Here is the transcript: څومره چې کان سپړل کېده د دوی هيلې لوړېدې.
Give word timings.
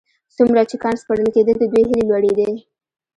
څومره 0.35 0.61
چې 0.69 0.75
کان 0.83 0.95
سپړل 1.01 1.27
کېده 1.35 1.53
د 1.57 1.63
دوی 1.71 1.83
هيلې 1.89 2.03
لوړېدې. 2.09 2.49